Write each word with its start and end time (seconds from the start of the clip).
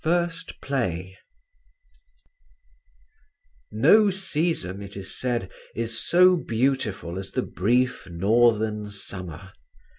CHAPTER 0.03 0.55
IX 0.75 1.09
No 3.71 4.09
season, 4.09 4.81
it 4.81 4.97
is 4.97 5.15
said, 5.15 5.51
is 5.75 5.99
so 6.03 6.37
beautiful 6.37 7.19
as 7.19 7.29
the 7.29 7.43
brief 7.43 8.07
northern 8.09 8.89
summer. 8.89 9.53